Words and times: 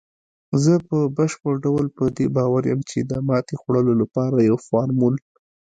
زه 0.63 0.73
په 0.87 0.97
بشپړ 1.17 1.53
ډول 1.65 1.85
په 1.97 2.03
دې 2.17 2.27
باور 2.35 2.63
یم، 2.71 2.81
چې 2.89 2.99
د 3.09 3.11
ماتې 3.27 3.55
خوړلو 3.61 3.93
لپاره 4.01 4.37
یو 4.49 4.57
فارمول 4.67 5.15